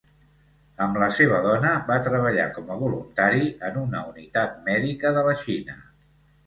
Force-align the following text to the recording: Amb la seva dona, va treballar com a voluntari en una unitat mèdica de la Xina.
Amb 0.85 0.95
la 1.03 1.09
seva 1.17 1.41
dona, 1.47 1.75
va 1.91 1.99
treballar 2.09 2.47
com 2.57 2.73
a 2.73 2.79
voluntari 2.81 3.47
en 3.71 3.81
una 3.87 4.05
unitat 4.15 4.61
mèdica 4.73 5.15
de 5.21 5.29
la 5.31 5.41
Xina. 5.49 5.83